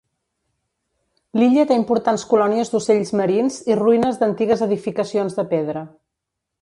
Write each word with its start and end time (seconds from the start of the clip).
L'illa 1.39 1.65
té 1.71 1.77
importants 1.81 2.23
colònies 2.31 2.73
d'ocells 2.75 3.13
marins 3.21 3.59
i 3.73 3.77
ruïnes 3.83 4.19
d'antigues 4.23 4.65
edificacions 4.69 5.39
de 5.43 5.47
pedra. 5.53 5.85